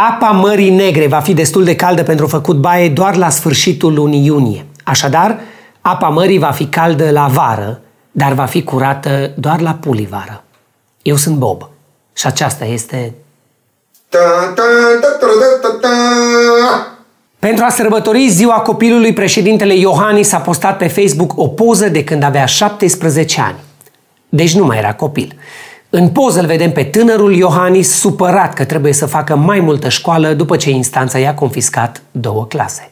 Apa 0.00 0.30
Mării 0.30 0.70
Negre 0.70 1.06
va 1.06 1.20
fi 1.20 1.34
destul 1.34 1.64
de 1.64 1.76
caldă 1.76 2.02
pentru 2.02 2.26
făcut 2.26 2.56
baie 2.56 2.88
doar 2.88 3.16
la 3.16 3.28
sfârșitul 3.28 3.94
lunii 3.94 4.24
iunie. 4.24 4.66
Așadar, 4.84 5.40
apa 5.80 6.08
mării 6.08 6.38
va 6.38 6.50
fi 6.50 6.66
caldă 6.66 7.10
la 7.10 7.26
vară, 7.26 7.80
dar 8.10 8.32
va 8.32 8.44
fi 8.44 8.62
curată 8.62 9.30
doar 9.36 9.60
la 9.60 9.74
pulivară. 9.74 10.44
Eu 11.02 11.16
sunt 11.16 11.36
Bob 11.36 11.68
și 12.12 12.26
aceasta 12.26 12.64
este... 12.64 13.14
Pentru 17.38 17.64
a 17.64 17.68
sărbători 17.68 18.28
ziua 18.28 18.60
copilului, 18.60 19.12
președintele 19.12 19.74
Iohannis 19.74 20.32
a 20.32 20.38
postat 20.38 20.76
pe 20.76 20.88
Facebook 20.88 21.32
o 21.36 21.46
poză 21.46 21.88
de 21.88 22.04
când 22.04 22.22
avea 22.22 22.44
17 22.44 23.40
ani. 23.40 23.58
Deci 24.28 24.54
nu 24.54 24.64
mai 24.64 24.78
era 24.78 24.94
copil. 24.94 25.38
În 25.90 26.08
poză 26.08 26.40
îl 26.40 26.46
vedem 26.46 26.72
pe 26.72 26.82
tânărul 26.82 27.34
Iohannis 27.34 27.88
supărat 27.90 28.54
că 28.54 28.64
trebuie 28.64 28.92
să 28.92 29.06
facă 29.06 29.36
mai 29.36 29.60
multă 29.60 29.88
școală 29.88 30.32
după 30.32 30.56
ce 30.56 30.70
instanța 30.70 31.18
i-a 31.18 31.34
confiscat 31.34 32.02
două 32.10 32.44
clase. 32.44 32.90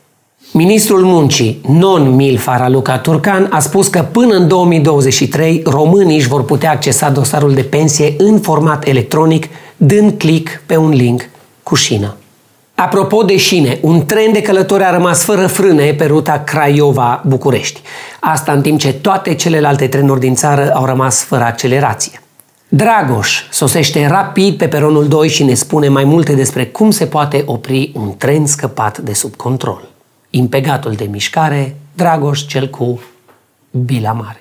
Ministrul 0.52 1.04
Muncii, 1.04 1.60
non-Milfa 1.68 2.56
Raluca 2.56 2.98
Turcan, 2.98 3.48
a 3.50 3.58
spus 3.58 3.88
că 3.88 4.06
până 4.12 4.34
în 4.34 4.48
2023 4.48 5.62
românii 5.66 6.16
își 6.16 6.28
vor 6.28 6.44
putea 6.44 6.70
accesa 6.70 7.10
dosarul 7.10 7.54
de 7.54 7.62
pensie 7.62 8.14
în 8.18 8.40
format 8.40 8.86
electronic, 8.86 9.46
dând 9.76 10.12
click 10.18 10.62
pe 10.66 10.76
un 10.76 10.90
link 10.90 11.28
cu 11.62 11.74
șină. 11.74 12.16
Apropo 12.74 13.22
de 13.22 13.36
șine, 13.36 13.78
un 13.82 14.06
tren 14.06 14.32
de 14.32 14.42
călători 14.42 14.84
a 14.84 14.90
rămas 14.90 15.22
fără 15.22 15.46
frâne 15.46 15.92
pe 15.92 16.04
ruta 16.04 16.42
Craiova-București. 16.46 17.80
Asta 18.20 18.52
în 18.52 18.62
timp 18.62 18.78
ce 18.78 18.92
toate 18.92 19.34
celelalte 19.34 19.86
trenuri 19.86 20.20
din 20.20 20.34
țară 20.34 20.72
au 20.74 20.84
rămas 20.84 21.22
fără 21.22 21.44
accelerație. 21.44 22.20
Dragoș 22.68 23.42
sosește 23.50 24.06
rapid 24.06 24.56
pe 24.56 24.68
peronul 24.68 25.08
2 25.08 25.28
și 25.28 25.44
ne 25.44 25.54
spune 25.54 25.88
mai 25.88 26.04
multe 26.04 26.34
despre 26.34 26.66
cum 26.66 26.90
se 26.90 27.06
poate 27.06 27.42
opri 27.46 27.92
un 27.94 28.16
tren 28.16 28.46
scăpat 28.46 28.98
de 28.98 29.12
sub 29.12 29.34
control. 29.34 29.88
Impegatul 30.30 30.92
de 30.92 31.04
mișcare, 31.04 31.76
Dragoș 31.94 32.46
cel 32.46 32.70
cu 32.70 33.00
bila 33.70 34.12
mare 34.12 34.40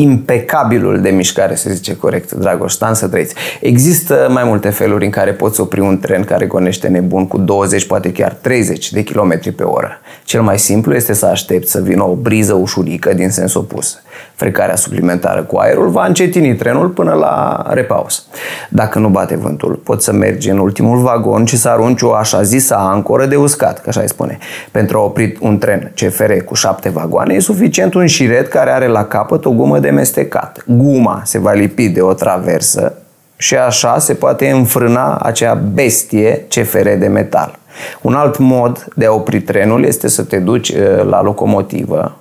impecabilul 0.00 1.00
de 1.00 1.10
mișcare, 1.10 1.54
se 1.54 1.72
zice 1.72 1.96
corect, 1.96 2.32
Dragostan, 2.32 2.94
să 2.94 3.08
trăiți. 3.08 3.34
Există 3.60 4.28
mai 4.30 4.44
multe 4.44 4.68
feluri 4.68 5.04
în 5.04 5.10
care 5.10 5.32
poți 5.32 5.60
opri 5.60 5.80
un 5.80 5.98
tren 5.98 6.24
care 6.24 6.46
gonește 6.46 6.88
nebun 6.88 7.26
cu 7.26 7.38
20, 7.38 7.86
poate 7.86 8.12
chiar 8.12 8.32
30 8.40 8.92
de 8.92 9.04
km 9.04 9.54
pe 9.56 9.62
oră. 9.62 10.00
Cel 10.24 10.42
mai 10.42 10.58
simplu 10.58 10.94
este 10.94 11.12
să 11.12 11.26
aștepți 11.26 11.70
să 11.70 11.80
vină 11.80 12.02
o 12.02 12.14
briză 12.14 12.52
ușurică 12.52 13.12
din 13.12 13.30
sens 13.30 13.54
opus. 13.54 14.02
Frecarea 14.34 14.76
suplimentară 14.76 15.42
cu 15.42 15.56
aerul 15.56 15.88
va 15.88 16.06
încetini 16.06 16.56
trenul 16.56 16.88
până 16.88 17.12
la 17.12 17.64
repaus. 17.68 18.26
Dacă 18.68 18.98
nu 18.98 19.08
bate 19.08 19.36
vântul, 19.36 19.80
poți 19.84 20.04
să 20.04 20.12
mergi 20.12 20.50
în 20.50 20.58
ultimul 20.58 20.98
vagon 20.98 21.44
și 21.44 21.56
să 21.56 21.68
arunci 21.68 22.02
o 22.02 22.12
așa 22.12 22.42
zisă 22.42 22.76
ancoră 22.76 23.26
de 23.26 23.36
uscat, 23.36 23.80
că 23.80 23.88
așa 23.88 24.00
îi 24.00 24.08
spune. 24.08 24.38
Pentru 24.70 24.98
a 24.98 25.02
opri 25.02 25.36
un 25.40 25.58
tren 25.58 25.92
CFR 25.94 26.32
cu 26.32 26.54
șapte 26.54 26.88
vagoane, 26.88 27.34
e 27.34 27.38
suficient 27.38 27.94
un 27.94 28.06
șiret 28.06 28.48
care 28.48 28.70
are 28.70 28.86
la 28.86 29.04
capăt 29.04 29.44
o 29.44 29.50
gumă 29.50 29.78
de 29.84 29.90
mestecat. 29.90 30.64
Guma 30.66 31.22
se 31.24 31.38
va 31.38 31.52
lipi 31.52 31.88
de 31.88 32.00
o 32.00 32.12
traversă 32.12 32.94
și 33.36 33.56
așa 33.56 33.98
se 33.98 34.14
poate 34.14 34.50
înfrâna 34.50 35.16
acea 35.16 35.54
bestie 35.54 36.44
CFR 36.48 36.88
de 36.88 37.06
metal. 37.06 37.58
Un 38.00 38.14
alt 38.14 38.38
mod 38.38 38.86
de 38.96 39.06
a 39.06 39.12
opri 39.12 39.40
trenul 39.40 39.84
este 39.84 40.08
să 40.08 40.22
te 40.22 40.38
duci 40.38 40.68
uh, 40.68 41.04
la 41.08 41.22
locomotivă, 41.22 42.16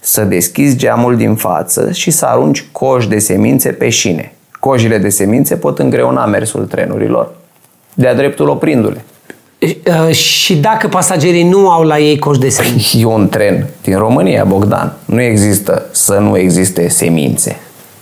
să 0.00 0.24
deschizi 0.24 0.76
geamul 0.76 1.16
din 1.16 1.34
față 1.34 1.92
și 1.92 2.10
să 2.10 2.26
arunci 2.26 2.66
coși 2.72 3.08
de 3.08 3.18
semințe 3.18 3.72
pe 3.72 3.88
șine. 3.88 4.32
Cojile 4.60 4.98
de 4.98 5.08
semințe 5.08 5.56
pot 5.56 5.78
îngreuna 5.78 6.26
mersul 6.26 6.66
trenurilor, 6.66 7.34
de-a 7.94 8.14
dreptul 8.14 8.48
oprindu-le. 8.48 9.04
Uh, 9.58 10.14
și 10.14 10.56
dacă 10.56 10.88
pasagerii 10.88 11.48
nu 11.48 11.70
au 11.70 11.82
la 11.82 11.98
ei 11.98 12.18
coș 12.18 12.38
de 12.38 12.48
semințe? 12.48 12.98
E 13.00 13.04
un 13.04 13.28
tren 13.28 13.66
din 13.82 13.96
România, 13.96 14.44
Bogdan. 14.44 14.92
Nu 15.04 15.20
există 15.20 15.86
să 15.90 16.18
nu 16.18 16.38
existe 16.38 16.88
semințe. 16.88 17.60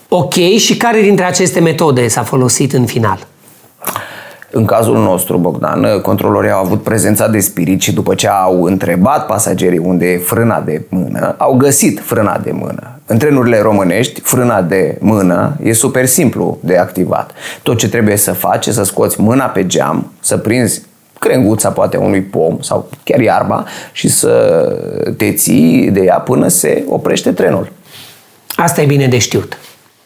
Ok, 0.08 0.34
și 0.34 0.76
care 0.76 1.00
dintre 1.00 1.24
aceste 1.24 1.60
metode 1.60 2.08
s-a 2.08 2.22
folosit 2.22 2.72
în 2.72 2.86
final? 2.86 3.26
În 4.50 4.64
cazul 4.64 4.96
nostru, 4.96 5.36
Bogdan, 5.36 6.00
controlorii 6.02 6.50
au 6.50 6.64
avut 6.64 6.82
prezența 6.82 7.28
de 7.28 7.40
spirit 7.40 7.80
și 7.80 7.92
după 7.92 8.14
ce 8.14 8.28
au 8.28 8.62
întrebat 8.62 9.26
pasagerii 9.26 9.78
unde 9.78 10.06
e 10.06 10.18
frâna 10.18 10.60
de 10.60 10.82
mână, 10.88 11.34
au 11.38 11.54
găsit 11.56 12.00
frâna 12.04 12.38
de 12.38 12.50
mână. 12.52 12.98
În 13.06 13.18
trenurile 13.18 13.60
românești, 13.60 14.20
frâna 14.20 14.62
de 14.62 14.96
mână 15.00 15.56
e 15.62 15.72
super 15.72 16.06
simplu 16.06 16.58
de 16.60 16.76
activat. 16.76 17.30
Tot 17.62 17.78
ce 17.78 17.88
trebuie 17.88 18.16
să 18.16 18.32
faci 18.32 18.66
e 18.66 18.72
să 18.72 18.82
scoți 18.82 19.20
mâna 19.20 19.44
pe 19.44 19.66
geam, 19.66 20.12
să 20.20 20.36
prinzi 20.36 20.82
crenguța 21.24 21.68
poate 21.70 21.96
unui 21.96 22.22
pom 22.22 22.56
sau 22.60 22.88
chiar 23.04 23.20
iarba 23.20 23.64
și 23.92 24.08
să 24.08 24.32
te 25.16 25.32
ții 25.32 25.90
de 25.90 26.00
ea 26.00 26.18
până 26.18 26.48
se 26.48 26.84
oprește 26.88 27.32
trenul. 27.32 27.72
Asta 28.56 28.82
e 28.82 28.86
bine 28.86 29.06
de 29.06 29.18
știut. 29.18 29.58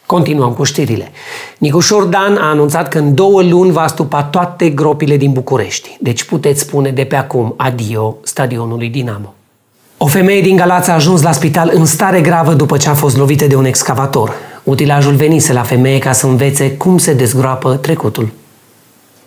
Continuăm 0.06 0.52
cu 0.52 0.64
știrile. 0.64 1.10
Nicușor 1.58 2.04
Dan 2.04 2.36
a 2.36 2.48
anunțat 2.50 2.88
că 2.88 2.98
în 2.98 3.14
două 3.14 3.42
luni 3.42 3.70
va 3.70 3.86
stupa 3.86 4.22
toate 4.22 4.68
gropile 4.68 5.16
din 5.16 5.32
București. 5.32 5.96
Deci 6.00 6.24
puteți 6.24 6.60
spune 6.60 6.90
de 6.90 7.04
pe 7.04 7.16
acum 7.16 7.54
adio 7.56 8.16
stadionului 8.22 8.88
Dinamo. 8.88 9.34
O 9.96 10.06
femeie 10.06 10.40
din 10.40 10.56
Galați 10.56 10.90
a 10.90 10.94
ajuns 10.94 11.22
la 11.22 11.32
spital 11.32 11.70
în 11.74 11.84
stare 11.84 12.20
gravă 12.20 12.52
după 12.52 12.76
ce 12.76 12.88
a 12.88 12.94
fost 12.94 13.16
lovită 13.16 13.46
de 13.46 13.56
un 13.56 13.64
excavator. 13.64 14.32
Utilajul 14.62 15.14
venise 15.14 15.52
la 15.52 15.62
femeie 15.62 15.98
ca 15.98 16.12
să 16.12 16.26
învețe 16.26 16.70
cum 16.70 16.98
se 16.98 17.12
dezgroapă 17.12 17.74
trecutul. 17.74 18.28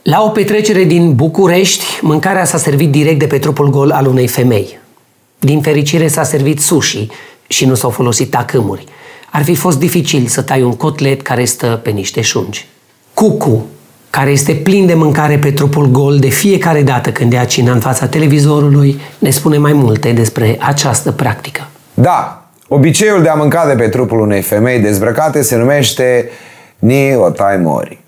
La 0.03 0.23
o 0.23 0.29
petrecere 0.29 0.83
din 0.83 1.13
București, 1.13 1.83
mâncarea 2.01 2.45
s-a 2.45 2.57
servit 2.57 2.91
direct 2.91 3.19
de 3.19 3.25
pe 3.25 3.37
trupul 3.37 3.69
gol 3.69 3.91
al 3.91 4.05
unei 4.05 4.27
femei. 4.27 4.79
Din 5.39 5.61
fericire 5.61 6.07
s-a 6.07 6.23
servit 6.23 6.59
sushi 6.59 7.07
și 7.47 7.65
nu 7.65 7.75
s-au 7.75 7.89
folosit 7.89 8.29
tacâmuri. 8.29 8.85
Ar 9.31 9.43
fi 9.43 9.55
fost 9.55 9.79
dificil 9.79 10.27
să 10.27 10.41
tai 10.41 10.61
un 10.61 10.75
cotlet 10.75 11.21
care 11.21 11.45
stă 11.45 11.79
pe 11.83 11.89
niște 11.89 12.21
șungi. 12.21 12.67
Cucu, 13.13 13.65
care 14.09 14.29
este 14.29 14.53
plin 14.53 14.85
de 14.85 14.93
mâncare 14.93 15.37
pe 15.37 15.51
trupul 15.51 15.87
gol 15.87 16.19
de 16.19 16.29
fiecare 16.29 16.81
dată 16.81 17.11
când 17.11 17.33
ia 17.33 17.43
cina 17.43 17.71
în 17.71 17.79
fața 17.79 18.07
televizorului, 18.07 18.99
ne 19.19 19.29
spune 19.29 19.57
mai 19.57 19.73
multe 19.73 20.11
despre 20.11 20.57
această 20.59 21.11
practică. 21.11 21.67
Da, 21.93 22.49
obiceiul 22.67 23.21
de 23.21 23.29
a 23.29 23.33
mânca 23.33 23.67
de 23.67 23.73
pe 23.73 23.87
trupul 23.87 24.19
unei 24.19 24.41
femei 24.41 24.79
dezbrăcate 24.79 25.41
se 25.41 25.55
numește 25.55 26.29
Ni 26.79 27.15
Otai 27.15 27.57
Mori 27.57 27.99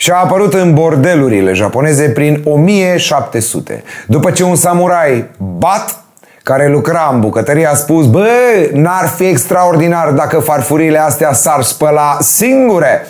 și 0.00 0.10
a 0.10 0.14
apărut 0.14 0.54
în 0.54 0.74
bordelurile 0.74 1.52
japoneze 1.52 2.08
prin 2.08 2.42
1700. 2.44 3.82
După 4.06 4.30
ce 4.30 4.44
un 4.44 4.56
samurai 4.56 5.24
bat 5.36 6.04
care 6.42 6.68
lucra 6.68 7.10
în 7.12 7.20
bucătărie 7.20 7.66
a 7.66 7.74
spus 7.74 8.06
Bă, 8.06 8.28
n-ar 8.72 9.06
fi 9.06 9.24
extraordinar 9.24 10.10
dacă 10.10 10.38
farfurile 10.38 10.98
astea 10.98 11.32
s-ar 11.32 11.62
spăla 11.62 12.16
singure. 12.20 13.06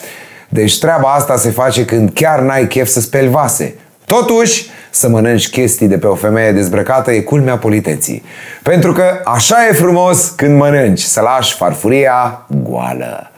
Deci 0.48 0.78
treaba 0.78 1.12
asta 1.12 1.36
se 1.36 1.50
face 1.50 1.84
când 1.84 2.10
chiar 2.14 2.40
n-ai 2.40 2.66
chef 2.66 2.88
să 2.88 3.00
speli 3.00 3.28
vase. 3.28 3.74
Totuși, 4.04 4.70
să 4.90 5.08
mănânci 5.08 5.50
chestii 5.50 5.88
de 5.88 5.98
pe 5.98 6.06
o 6.06 6.14
femeie 6.14 6.52
dezbrăcată 6.52 7.12
e 7.12 7.20
culmea 7.20 7.56
politeții. 7.56 8.24
Pentru 8.62 8.92
că 8.92 9.20
așa 9.24 9.66
e 9.68 9.72
frumos 9.72 10.32
când 10.36 10.58
mănânci, 10.58 11.00
să 11.00 11.20
lași 11.20 11.56
farfuria 11.56 12.46
goală. 12.62 13.30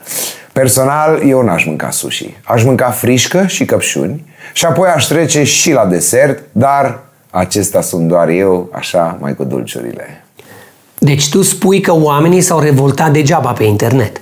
Personal, 0.53 1.21
eu 1.27 1.41
n-aș 1.41 1.65
mânca 1.65 1.89
sushi. 1.89 2.37
Aș 2.43 2.63
mânca 2.63 2.89
frișcă 2.89 3.45
și 3.47 3.65
căpșuni 3.65 4.25
și 4.53 4.65
apoi 4.65 4.89
aș 4.89 5.05
trece 5.05 5.43
și 5.43 5.71
la 5.71 5.85
desert, 5.85 6.43
dar 6.51 6.99
acestea 7.29 7.81
sunt 7.81 8.07
doar 8.07 8.27
eu, 8.27 8.69
așa, 8.71 9.17
mai 9.21 9.35
cu 9.35 9.43
dulciurile. 9.43 10.25
Deci 10.97 11.29
tu 11.29 11.41
spui 11.41 11.81
că 11.81 11.93
oamenii 11.93 12.41
s-au 12.41 12.59
revoltat 12.59 13.11
degeaba 13.11 13.51
pe 13.51 13.63
internet. 13.63 14.21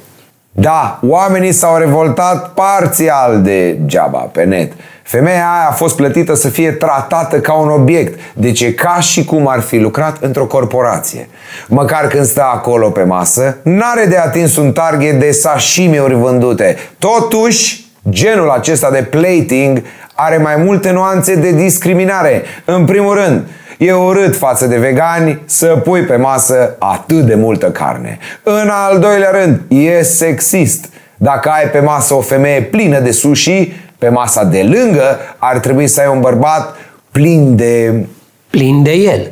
Da, 0.52 1.00
oamenii 1.02 1.52
s-au 1.52 1.78
revoltat 1.78 2.54
parțial 2.54 3.42
degeaba 3.42 4.18
pe 4.18 4.44
net. 4.44 4.72
Femeia 5.04 5.36
aia 5.36 5.68
a 5.70 5.72
fost 5.72 5.96
plătită 5.96 6.36
să 6.36 6.50
fie 6.50 6.72
tratată 6.72 7.40
ca 7.40 7.54
un 7.54 7.70
obiect, 7.70 8.20
deci 8.34 8.62
e 8.62 8.72
ca 8.72 9.00
și 9.00 9.26
cum 9.26 9.48
ar 9.48 9.60
fi 9.60 9.78
lucrat 9.78 10.18
într-o 10.22 10.46
corporație. 10.46 11.30
Măcar 11.68 12.08
când 12.08 12.26
stă 12.26 12.44
acolo 12.44 12.90
pe 12.90 13.04
masă, 13.04 13.58
n-are 13.64 14.06
de 14.06 14.18
atins 14.18 14.58
un 14.58 14.72
target 14.72 15.20
de 15.20 15.32
sashimi-uri 15.32 16.14
vândute. 16.14 16.78
Totuși, 17.00 17.86
genul 18.10 18.50
acesta 18.50 18.92
de 18.92 19.08
plating 19.10 19.84
are 20.16 20.38
mai 20.38 20.56
multe 20.56 20.92
nuanțe 20.92 21.36
de 21.36 21.52
discriminare. 21.52 22.44
În 22.66 22.86
primul 22.86 23.14
rând, 23.14 23.48
E 23.82 23.94
urât 23.94 24.36
față 24.36 24.66
de 24.66 24.78
vegani 24.78 25.42
să 25.46 25.82
pui 25.84 26.02
pe 26.02 26.16
masă 26.16 26.76
atât 26.80 27.26
de 27.26 27.36
multă 27.36 27.72
carne. 27.72 28.18
În 28.44 28.70
al 28.70 29.00
doilea 29.00 29.30
rând, 29.32 29.62
e 29.68 30.02
sexist. 30.02 30.90
Dacă 31.18 31.50
ai 31.50 31.70
pe 31.70 31.80
masă 31.80 32.14
o 32.14 32.22
femeie 32.22 32.62
plină 32.62 33.00
de 33.00 33.12
sushi, 33.12 33.72
pe 33.98 34.10
masa 34.10 34.44
de 34.44 34.62
lângă 34.64 35.20
ar 35.38 35.58
trebui 35.60 35.88
să 35.88 36.00
ai 36.00 36.08
un 36.14 36.20
bărbat 36.20 36.76
plin 37.12 37.56
de... 37.56 38.06
Plin 38.50 38.84
de 38.84 38.92
el. 38.92 39.32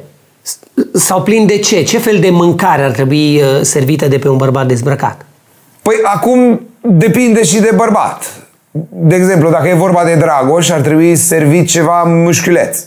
Sau 0.94 1.22
plin 1.22 1.46
de 1.46 1.58
ce? 1.58 1.84
Ce 1.84 1.98
fel 1.98 2.20
de 2.20 2.30
mâncare 2.30 2.82
ar 2.82 2.92
trebui 2.92 3.42
uh, 3.42 3.62
servită 3.62 4.08
de 4.08 4.18
pe 4.18 4.30
un 4.30 4.38
bărbat 4.38 4.68
dezbrăcat? 4.68 5.26
Păi 5.82 5.96
acum 6.04 6.62
depinde 6.82 7.44
și 7.44 7.60
de 7.60 7.72
bărbat. 7.76 8.24
De 8.90 9.16
exemplu, 9.16 9.50
dacă 9.50 9.68
e 9.68 9.74
vorba 9.74 10.04
de 10.04 10.16
Dragoș, 10.16 10.70
ar 10.70 10.82
trebui 10.82 11.16
servit 11.16 11.68
ceva 11.68 12.04
mușchiuleț. 12.04 12.80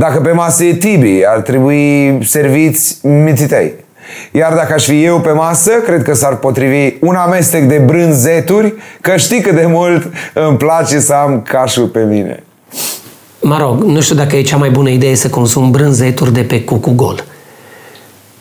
Dacă 0.00 0.20
pe 0.20 0.30
masă 0.30 0.64
e 0.64 0.74
Tibi, 0.74 1.26
ar 1.26 1.40
trebui 1.40 2.18
serviți 2.24 3.06
mititei. 3.06 3.74
Iar 4.32 4.54
dacă 4.54 4.72
aș 4.72 4.84
fi 4.84 5.04
eu 5.04 5.20
pe 5.20 5.30
masă, 5.30 5.70
cred 5.70 6.02
că 6.02 6.14
s-ar 6.14 6.36
potrivi 6.36 6.96
un 7.00 7.14
amestec 7.14 7.64
de 7.68 7.78
brânzeturi, 7.78 8.74
că 9.00 9.16
știi 9.16 9.40
cât 9.40 9.54
de 9.54 9.66
mult 9.66 10.12
îmi 10.34 10.56
place 10.56 11.00
să 11.00 11.12
am 11.12 11.42
cașul 11.42 11.86
pe 11.86 12.00
mine. 12.00 12.42
Mă 13.40 13.58
rog, 13.58 13.82
nu 13.82 14.00
știu 14.00 14.14
dacă 14.14 14.36
e 14.36 14.42
cea 14.42 14.56
mai 14.56 14.70
bună 14.70 14.88
idee 14.88 15.14
să 15.14 15.28
consum 15.28 15.70
brânzeturi 15.70 16.32
de 16.32 16.42
pe 16.42 16.64
cucu 16.64 16.92
gol. 16.94 17.24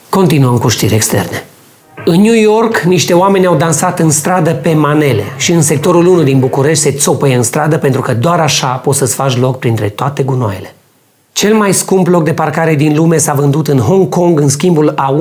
Continuăm 0.10 0.58
cu 0.58 0.68
știri 0.68 0.96
externe. 0.96 1.44
În 2.06 2.22
New 2.22 2.42
York, 2.42 2.80
niște 2.80 3.14
oameni 3.14 3.46
au 3.46 3.56
dansat 3.56 4.00
în 4.00 4.12
stradă 4.12 4.54
pe 4.54 4.74
manele 4.74 5.24
și 5.38 5.52
în 5.52 5.62
sectorul 5.62 6.08
1 6.08 6.24
din 6.24 6.40
București 6.40 6.84
se 6.84 6.92
țopăie 6.92 7.36
în 7.36 7.44
stradă 7.44 7.78
pentru 7.78 8.02
că 8.02 8.14
doar 8.14 8.40
așa 8.40 8.68
poți 8.68 8.98
să-ți 8.98 9.16
faci 9.16 9.38
loc 9.38 9.60
printre 9.60 9.90
toate 9.90 10.24
gunoaiele. 10.24 10.74
Cel 11.40 11.54
mai 11.54 11.74
scump 11.74 12.08
loc 12.08 12.24
de 12.24 12.34
parcare 12.34 12.76
din 12.76 12.96
lume 12.96 13.18
s-a 13.18 13.34
vândut 13.34 13.68
în 13.68 13.78
Hong 13.78 14.10
Kong 14.10 14.40
în 14.40 14.50
schimbul 14.50 14.94
a 14.96 15.16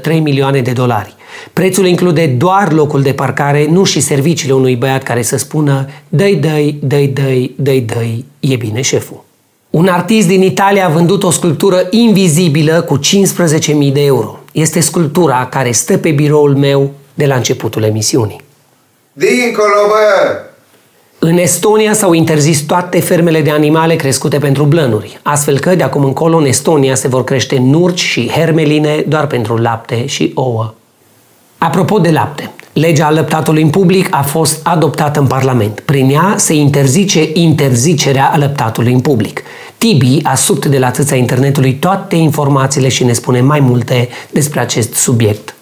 1,3 0.00 0.20
milioane 0.20 0.60
de 0.60 0.72
dolari. 0.72 1.14
Prețul 1.52 1.86
include 1.86 2.26
doar 2.26 2.72
locul 2.72 3.02
de 3.02 3.12
parcare, 3.12 3.66
nu 3.70 3.84
și 3.84 4.00
serviciile 4.00 4.54
unui 4.54 4.76
băiat 4.76 5.02
care 5.02 5.22
să 5.22 5.36
spună 5.36 5.88
dăi, 6.08 6.34
dăi, 6.34 6.78
dăi, 6.82 7.06
dăi, 7.06 7.54
dăi, 7.56 7.80
dăi, 7.80 8.24
e 8.40 8.56
bine 8.56 8.80
șeful. 8.80 9.24
Un 9.70 9.88
artist 9.88 10.26
din 10.26 10.42
Italia 10.42 10.86
a 10.86 10.90
vândut 10.90 11.22
o 11.22 11.30
sculptură 11.30 11.86
invizibilă 11.90 12.80
cu 12.80 12.98
15.000 12.98 13.92
de 13.92 14.04
euro. 14.04 14.38
Este 14.52 14.80
sculptura 14.80 15.46
care 15.46 15.70
stă 15.70 15.98
pe 15.98 16.10
biroul 16.10 16.56
meu 16.56 16.90
de 17.14 17.26
la 17.26 17.34
începutul 17.34 17.82
emisiunii. 17.82 18.40
Dincolo, 19.12 19.86
bă! 19.88 20.51
În 21.24 21.38
Estonia 21.38 21.92
s-au 21.92 22.12
interzis 22.12 22.60
toate 22.60 23.00
fermele 23.00 23.42
de 23.42 23.50
animale 23.50 23.96
crescute 23.96 24.38
pentru 24.38 24.64
blănuri, 24.64 25.20
astfel 25.22 25.58
că 25.58 25.74
de 25.74 25.82
acum 25.82 26.04
încolo 26.04 26.36
în 26.36 26.44
Estonia 26.44 26.94
se 26.94 27.08
vor 27.08 27.24
crește 27.24 27.58
nurci 27.58 28.00
și 28.00 28.28
hermeline 28.28 29.04
doar 29.08 29.26
pentru 29.26 29.56
lapte 29.56 30.06
și 30.06 30.30
ouă. 30.34 30.74
Apropo 31.58 31.98
de 31.98 32.10
lapte, 32.10 32.50
legea 32.72 33.06
alăptatului 33.06 33.62
în 33.62 33.70
public 33.70 34.08
a 34.10 34.22
fost 34.22 34.60
adoptată 34.62 35.20
în 35.20 35.26
Parlament. 35.26 35.80
Prin 35.80 36.10
ea 36.10 36.34
se 36.36 36.54
interzice 36.54 37.30
interzicerea 37.32 38.30
alăptatului 38.32 38.92
în 38.92 39.00
public. 39.00 39.42
Tibi 39.78 40.20
a 40.22 40.34
subt 40.34 40.66
de 40.66 40.78
la 40.78 40.90
țâța 40.90 41.14
internetului 41.14 41.74
toate 41.74 42.16
informațiile 42.16 42.88
și 42.88 43.04
ne 43.04 43.12
spune 43.12 43.40
mai 43.40 43.60
multe 43.60 44.08
despre 44.30 44.60
acest 44.60 44.94
subiect. 44.94 45.54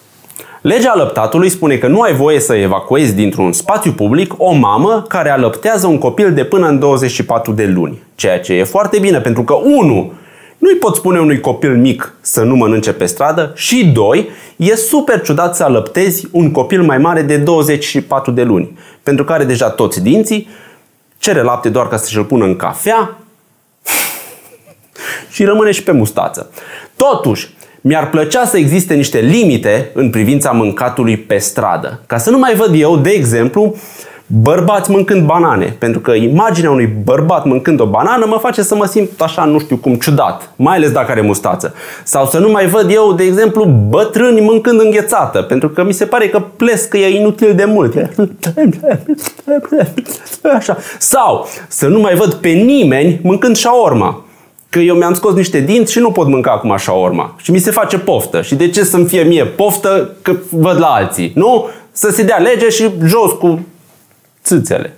Legea 0.61 0.91
alăptatului 0.91 1.49
spune 1.49 1.77
că 1.77 1.87
nu 1.87 2.01
ai 2.01 2.15
voie 2.15 2.41
să 2.41 2.55
evacuezi 2.55 3.15
dintr-un 3.15 3.53
spațiu 3.53 3.93
public 3.93 4.35
o 4.37 4.53
mamă 4.53 5.05
care 5.09 5.31
alăptează 5.31 5.87
un 5.87 5.99
copil 5.99 6.35
de 6.35 6.45
până 6.45 6.69
în 6.69 6.79
24 6.79 7.53
de 7.53 7.67
luni. 7.67 8.03
Ceea 8.15 8.41
ce 8.41 8.53
e 8.53 8.65
foarte 8.65 8.99
bine, 8.99 9.21
pentru 9.21 9.45
că, 9.45 9.55
unu, 9.55 10.13
nu-i 10.59 10.77
pot 10.77 10.97
spune 10.97 11.21
unui 11.21 11.41
copil 11.41 11.77
mic 11.77 12.15
să 12.21 12.43
nu 12.43 12.55
mănânce 12.55 12.93
pe 12.93 13.07
stradă 13.07 13.53
și, 13.55 13.87
doi, 13.87 14.29
e 14.57 14.75
super 14.75 15.21
ciudat 15.21 15.57
să 15.57 15.65
alăptezi 15.65 16.29
un 16.31 16.51
copil 16.53 16.83
mai 16.83 16.99
mare 16.99 17.23
de 17.23 17.37
24 17.37 18.31
de 18.31 18.43
luni, 18.43 18.79
pentru 19.03 19.25
că 19.25 19.33
are 19.33 19.45
deja 19.45 19.71
toți 19.71 20.03
dinții, 20.03 20.49
cere 21.19 21.43
lapte 21.43 21.69
doar 21.69 21.89
ca 21.89 21.97
să-și-l 21.97 22.25
pună 22.25 22.45
în 22.45 22.57
cafea 22.57 23.19
și 25.31 25.45
rămâne 25.45 25.71
și 25.71 25.83
pe 25.83 25.93
mustață. 25.93 26.51
Totuși, 26.97 27.51
mi-ar 27.81 28.11
plăcea 28.11 28.45
să 28.45 28.57
existe 28.59 28.95
niște 28.95 29.19
limite 29.19 29.91
în 29.95 30.11
privința 30.11 30.51
mâncatului 30.51 31.17
pe 31.17 31.39
stradă. 31.39 32.01
Ca 32.07 32.19
să 32.19 32.31
nu 32.31 32.39
mai 32.39 32.55
văd 32.55 32.71
eu, 32.75 32.97
de 32.97 33.11
exemplu, 33.11 33.77
bărbați 34.27 34.91
mâncând 34.91 35.27
banane. 35.27 35.77
Pentru 35.79 36.01
că 36.01 36.13
imaginea 36.13 36.71
unui 36.71 36.87
bărbat 37.05 37.45
mâncând 37.45 37.81
o 37.81 37.87
banană 37.87 38.27
mă 38.27 38.39
face 38.41 38.63
să 38.63 38.75
mă 38.75 38.85
simt 38.85 39.21
așa, 39.21 39.45
nu 39.45 39.59
știu 39.59 39.77
cum, 39.77 39.95
ciudat. 39.95 40.53
Mai 40.57 40.77
ales 40.77 40.91
dacă 40.91 41.11
are 41.11 41.21
mustață. 41.21 41.75
Sau 42.05 42.27
să 42.27 42.39
nu 42.39 42.51
mai 42.51 42.67
văd 42.67 42.91
eu, 42.91 43.13
de 43.13 43.23
exemplu, 43.23 43.65
bătrâni 43.65 44.41
mâncând 44.41 44.81
înghețată. 44.81 45.43
Pentru 45.43 45.69
că 45.69 45.85
mi 45.85 45.93
se 45.93 46.05
pare 46.05 46.29
că 46.29 46.41
plescă 46.57 46.97
e 46.97 47.19
inutil 47.19 47.55
de 47.55 47.65
mult. 47.65 47.95
Așa. 50.57 50.77
Sau 50.99 51.49
să 51.69 51.87
nu 51.87 52.01
mai 52.01 52.15
văd 52.15 52.35
pe 52.35 52.49
nimeni 52.49 53.21
mâncând 53.23 53.57
șaorma 53.57 54.25
că 54.71 54.79
eu 54.79 54.95
mi-am 54.95 55.15
scos 55.15 55.35
niște 55.35 55.61
dinți 55.61 55.93
și 55.93 55.99
nu 55.99 56.11
pot 56.11 56.27
mânca 56.27 56.51
acum 56.51 56.71
așa 56.71 56.93
urma. 56.93 57.35
Și 57.43 57.51
mi 57.51 57.59
se 57.59 57.71
face 57.71 57.99
poftă. 57.99 58.43
Și 58.43 58.55
de 58.55 58.69
ce 58.69 58.85
să-mi 58.85 59.07
fie 59.07 59.23
mie 59.23 59.45
poftă 59.45 60.17
că 60.23 60.37
văd 60.51 60.79
la 60.79 60.87
alții? 60.87 61.33
Nu? 61.35 61.69
Să 61.93 62.11
se 62.11 62.23
dea 62.23 62.37
lege 62.37 62.69
și 62.69 62.91
jos 63.05 63.33
cu 63.33 63.67
țâțele. 64.45 64.95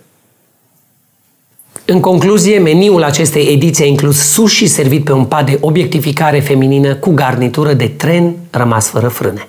În 1.84 2.00
concluzie, 2.00 2.58
meniul 2.58 3.02
acestei 3.02 3.46
ediții 3.52 3.84
a 3.84 3.86
inclus 3.86 4.18
sushi 4.18 4.66
servit 4.66 5.04
pe 5.04 5.12
un 5.12 5.24
pad 5.24 5.46
de 5.46 5.58
obiectificare 5.60 6.40
feminină 6.40 6.94
cu 6.94 7.10
garnitură 7.10 7.72
de 7.72 7.86
tren 7.86 8.36
rămas 8.50 8.88
fără 8.88 9.08
frâne. 9.08 9.46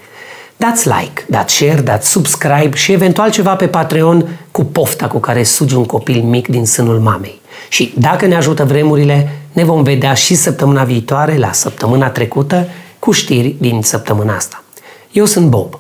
Dați 0.58 0.88
like, 0.88 1.26
dați 1.28 1.56
share, 1.56 1.82
dați 1.82 2.10
subscribe 2.10 2.76
și 2.76 2.92
eventual 2.92 3.32
ceva 3.32 3.56
pe 3.56 3.68
Patreon 3.68 4.40
cu 4.52 4.64
pofta 4.64 5.08
cu 5.08 5.20
care 5.20 5.44
sugi 5.44 5.76
un 5.76 5.86
copil 5.86 6.22
mic 6.22 6.48
din 6.48 6.66
sânul 6.66 7.00
mamei. 7.00 7.42
Și 7.70 7.94
dacă 7.98 8.26
ne 8.26 8.36
ajută 8.36 8.64
vremurile, 8.64 9.43
ne 9.54 9.64
vom 9.64 9.84
vedea 9.84 10.14
și 10.14 10.36
săptămâna 10.36 10.84
viitoare, 10.84 11.38
la 11.38 11.52
săptămâna 11.52 12.10
trecută, 12.10 12.68
cu 13.00 13.12
știri 13.12 13.56
din 13.60 13.82
săptămâna 13.82 14.36
asta. 14.36 14.64
Eu 15.12 15.26
sunt 15.26 15.50
Bob 15.50 15.80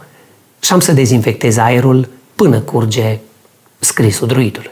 și 0.59 0.73
am 0.73 0.79
să 0.79 0.91
dezinfectez 0.91 1.57
aerul 1.57 2.09
până 2.35 2.59
curge 2.59 3.19
scrisul 3.79 4.27
druidului. 4.27 4.71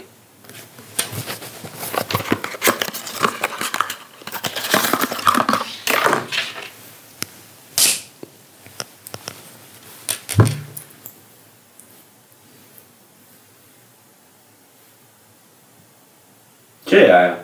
Ce 16.83 16.95
e 16.95 17.15
aia? 17.15 17.40